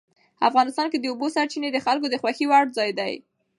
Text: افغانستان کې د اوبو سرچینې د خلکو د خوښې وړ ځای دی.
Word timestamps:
افغانستان 0.47 0.87
کې 0.89 0.97
د 0.99 1.05
اوبو 1.11 1.27
سرچینې 1.35 1.69
د 1.71 1.77
خلکو 1.85 2.07
د 2.09 2.15
خوښې 2.21 2.45
وړ 2.49 2.65
ځای 2.77 2.89
دی. 2.99 3.13